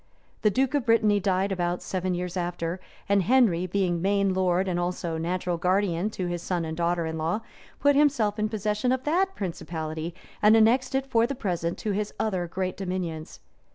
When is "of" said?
0.73-0.87, 8.91-9.03